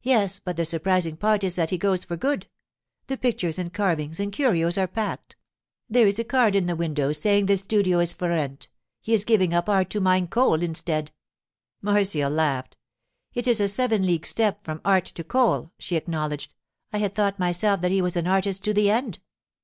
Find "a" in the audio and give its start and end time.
6.20-6.24, 13.60-13.66